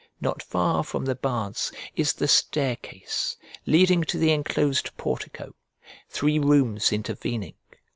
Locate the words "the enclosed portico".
4.17-5.53